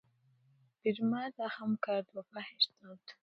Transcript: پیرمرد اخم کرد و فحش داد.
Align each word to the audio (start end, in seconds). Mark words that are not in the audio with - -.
پیرمرد 0.81 1.35
اخم 1.47 1.71
کرد 1.87 2.07
و 2.15 2.21
فحش 2.31 2.63
داد. 2.81 2.99